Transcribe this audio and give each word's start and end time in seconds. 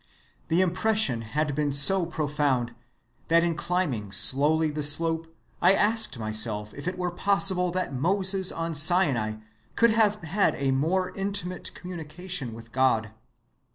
The 0.47 0.61
impression 0.61 1.21
had 1.21 1.53
been 1.53 1.71
so 1.71 2.07
profound 2.07 2.73
that 3.27 3.43
in 3.43 3.53
climbing 3.53 4.11
slowly 4.11 4.71
the 4.71 4.81
slope 4.81 5.27
I 5.61 5.73
asked 5.75 6.17
myself 6.17 6.73
if 6.73 6.87
it 6.87 6.97
were 6.97 7.11
possible 7.11 7.69
that 7.73 7.93
Moses 7.93 8.51
on 8.51 8.73
Sinai 8.73 9.33
could 9.75 9.91
have 9.91 10.15
had 10.23 10.55
a 10.55 10.71
more 10.71 11.15
intimate 11.15 11.71
communication 11.75 12.51
with 12.55 12.71
God. 12.71 13.11